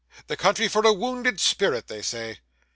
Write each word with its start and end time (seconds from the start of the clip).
The 0.25 0.35
country 0.35 0.67
for 0.67 0.83
a 0.83 0.91
wounded 0.91 1.39
spirit, 1.39 1.87
they 1.87 2.01
say. 2.01 2.39